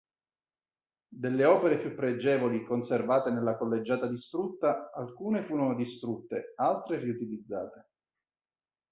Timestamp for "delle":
1.13-1.45